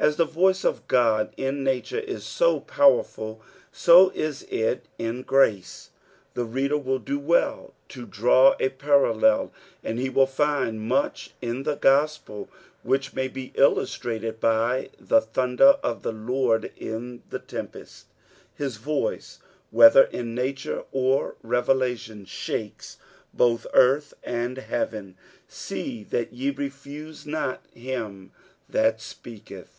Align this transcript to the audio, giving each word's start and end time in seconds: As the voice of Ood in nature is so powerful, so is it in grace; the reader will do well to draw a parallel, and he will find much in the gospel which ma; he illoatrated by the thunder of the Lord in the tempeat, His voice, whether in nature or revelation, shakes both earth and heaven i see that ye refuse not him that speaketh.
As 0.00 0.14
the 0.14 0.24
voice 0.24 0.62
of 0.62 0.82
Ood 0.92 1.30
in 1.36 1.64
nature 1.64 1.98
is 1.98 2.22
so 2.24 2.60
powerful, 2.60 3.42
so 3.72 4.10
is 4.10 4.44
it 4.44 4.84
in 4.96 5.22
grace; 5.24 5.90
the 6.34 6.44
reader 6.44 6.78
will 6.78 7.00
do 7.00 7.18
well 7.18 7.74
to 7.88 8.06
draw 8.06 8.54
a 8.60 8.68
parallel, 8.68 9.50
and 9.82 9.98
he 9.98 10.08
will 10.08 10.28
find 10.28 10.82
much 10.82 11.32
in 11.42 11.64
the 11.64 11.74
gospel 11.74 12.48
which 12.84 13.12
ma; 13.12 13.22
he 13.22 13.50
illoatrated 13.56 14.38
by 14.38 14.90
the 15.00 15.20
thunder 15.20 15.74
of 15.82 16.04
the 16.04 16.12
Lord 16.12 16.70
in 16.76 17.24
the 17.30 17.40
tempeat, 17.40 18.04
His 18.54 18.76
voice, 18.76 19.40
whether 19.72 20.04
in 20.04 20.32
nature 20.32 20.84
or 20.92 21.34
revelation, 21.42 22.24
shakes 22.24 22.98
both 23.34 23.66
earth 23.74 24.14
and 24.22 24.58
heaven 24.58 25.16
i 25.18 25.22
see 25.48 26.04
that 26.04 26.32
ye 26.32 26.50
refuse 26.52 27.26
not 27.26 27.66
him 27.74 28.30
that 28.68 29.00
speaketh. 29.00 29.74